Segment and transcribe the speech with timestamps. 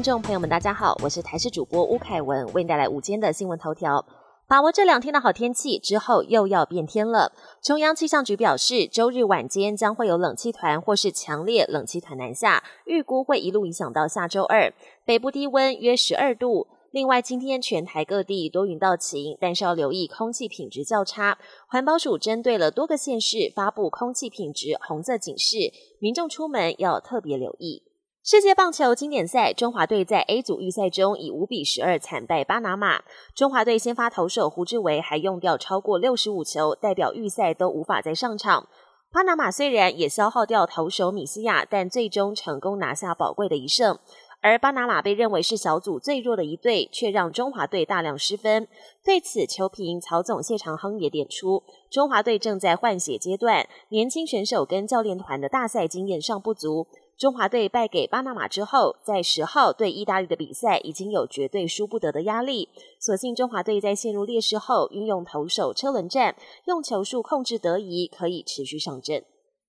[0.00, 4.02] 听众朋友们，大家好，我是台视主播吴凯文，为您带来午间的新闻头条。
[4.48, 7.34] 把握这两天的好天气，之后又要变天了。
[7.62, 14.72] 中央气象局表示，周日晚间将会有冷气团或是强烈冷气团南下，预估会一路影响到下周二。
[15.04, 16.66] 北部低温约十二度。
[16.92, 21.36] 另外，今天全台各地多云到晴，但是要留意空气品质较差。
[21.68, 27.82] 环保署针对了多个县市发布空气品质红色警示，民众出门要特别留意。
[28.22, 33.02] 世界棒球经典赛，中华队在 A 组预赛中以五比十二惨败巴拿马。
[33.34, 38.68] 中华队先发投手胡志伟还用掉超过六十五球，代表预赛都无法再上场。
[39.10, 43.98] 巴拿马虽然也消耗掉投手米西亚，但最终成功拿下宝贵的一胜。
[44.42, 48.68] 而巴拿马被认为是小组最弱的一队，却让中华队大量失分。
[49.02, 56.86] 对此，球评曹总谢长亨也点出，中华队正在换血阶段，年轻选手跟教练团的大赛经验尚不足。
[57.20, 62.70] 中华队败给巴拿马之后，在十号对意大利的比赛已经有绝对输不得的压力。
[62.98, 69.22] 所幸中华队在陷入劣势后，运用投手车轮战，用球数控制得宜，可以持续上阵。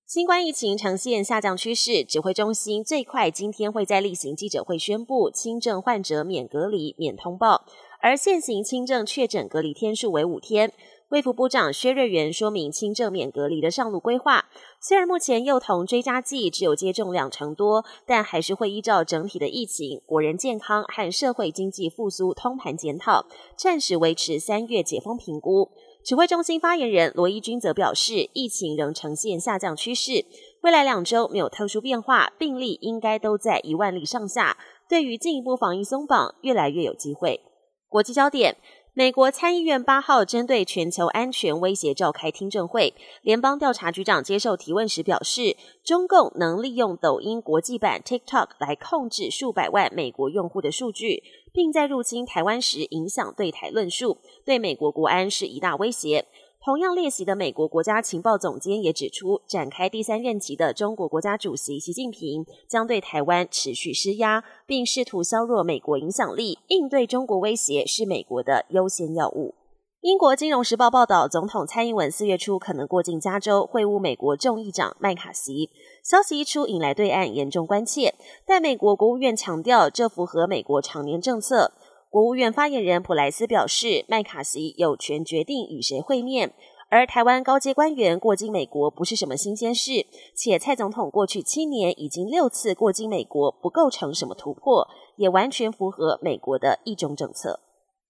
[0.08, 7.65] 新冠疫情呈现下降趋势，指挥中心最快今天会在例行记者会宣布轻症患者免隔离、免通报，
[8.02, 10.71] 而现行轻症确诊隔离天数为五天。
[11.12, 14.45] 卫福部长薛瑞元说明轻症免隔离的上路规划，
[14.80, 23.26] 虽然目前幼童追加剂只有接种两成多，但还是会依照整体的疫情、国人健康和社会经济复苏通盘检讨，
[23.58, 25.70] 暂时维持三月解封评估。
[26.02, 30.23] 指挥中心发言人罗伊军则表示，疫情仍呈现下降趋势，
[30.62, 34.58] 未来两周没有特殊变化，病例应该都在一万例上下。
[34.88, 37.42] 对于进一步防疫松绑，越来越有机会。
[37.89, 38.56] 国际焦点。
[38.94, 51.23] 美国参议院八号针对全球安全威胁召开听证会，联邦调查局长接受提问时表示，中共能利用抖音国际版 TikTok 来控制数百万美国用户的数据，
[51.54, 56.26] 并在入侵台湾时影响对台论述，对美国国安是一大威胁。
[56.64, 66.60] 同样列席的美国国家情报总监也指出，展开第三任期的中国国家主席习近平将对台湾持续施压，并试图削弱美国影响力。
[66.67, 69.55] 应对中国威胁是美国的优先要务。
[70.02, 75.71] 英国金融时报报道，总统蔡英文四月初可能过境加州会晤美国众议长麦卡锡。
[76.04, 78.14] 消息一出，引来对岸严重关切，
[78.45, 81.71] 但美国国务院强调，这符合美国常年政策。
[82.11, 86.54] 国务院发言人普莱斯表示，麦卡锡有权决定与谁会面，
[86.89, 90.05] 而台湾高阶官员过境美国不是什么新鲜事，
[90.36, 94.86] 且蔡总统过去七年已经六次过境美国，不构成什么突破，
[95.16, 97.61] 也完全符合美国的一种政策。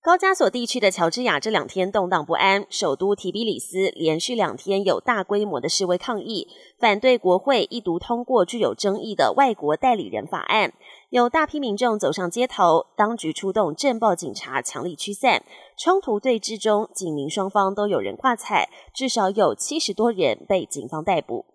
[0.01, 6.47] 高加索地区的乔治亚这两天动荡不安，首都提比里斯连续两天有大规模的示威抗议，
[6.79, 10.73] 反对国会一读通过具有争议的外国代理人法案。
[11.11, 15.44] 有大批民众走上街头，当局出动镇暴警察强力驱散。
[15.77, 21.45] 冲突对峙中，警民双方都有人挂彩，至少有七十多人被警方逮捕。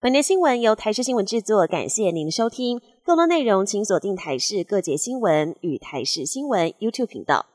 [0.00, 2.80] 本节新闻由台视新闻制作，感谢您的收听。
[3.04, 7.46] 更多内容请锁定台视各节新闻与台视新闻 YouTube 频道。